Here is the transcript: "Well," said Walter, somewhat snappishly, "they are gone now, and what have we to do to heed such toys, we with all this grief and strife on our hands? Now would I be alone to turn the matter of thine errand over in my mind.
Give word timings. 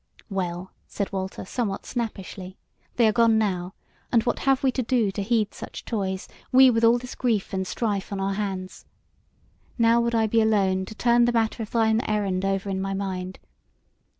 "Well," 0.31 0.71
said 0.87 1.11
Walter, 1.13 1.45
somewhat 1.45 1.85
snappishly, 1.85 2.57
"they 2.95 3.07
are 3.07 3.11
gone 3.11 3.37
now, 3.37 3.75
and 4.11 4.23
what 4.23 4.39
have 4.39 4.63
we 4.63 4.71
to 4.71 4.81
do 4.81 5.11
to 5.11 5.21
heed 5.21 5.53
such 5.53 5.85
toys, 5.85 6.27
we 6.51 6.71
with 6.71 6.83
all 6.83 6.97
this 6.97 7.13
grief 7.13 7.53
and 7.53 7.67
strife 7.67 8.11
on 8.11 8.19
our 8.19 8.33
hands? 8.33 8.85
Now 9.77 10.01
would 10.01 10.15
I 10.15 10.25
be 10.25 10.41
alone 10.41 10.85
to 10.85 10.95
turn 10.95 11.25
the 11.25 11.31
matter 11.31 11.61
of 11.61 11.69
thine 11.69 12.01
errand 12.07 12.43
over 12.43 12.67
in 12.67 12.81
my 12.81 12.95
mind. 12.95 13.37